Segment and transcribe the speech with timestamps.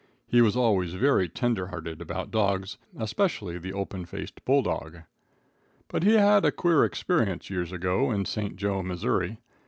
[0.25, 5.03] He was always very tender hearted about dogs, especially the open faced bulldog.
[5.89, 8.55] But he had a queer experience years ago, in St.
[8.55, 9.37] Jo, Missouri.